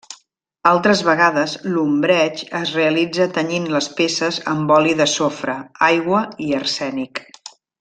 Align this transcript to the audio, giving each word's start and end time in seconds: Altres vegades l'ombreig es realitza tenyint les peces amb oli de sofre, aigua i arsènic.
Altres 0.69 1.01
vegades 1.07 1.51
l'ombreig 1.73 2.41
es 2.61 2.71
realitza 2.79 3.29
tenyint 3.37 3.69
les 3.75 3.91
peces 4.01 4.41
amb 4.55 4.75
oli 4.79 4.97
de 5.03 5.09
sofre, 5.15 5.59
aigua 5.93 6.25
i 6.49 6.53
arsènic. 6.65 7.25